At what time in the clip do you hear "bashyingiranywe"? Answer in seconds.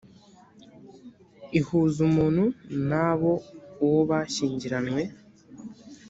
4.09-5.01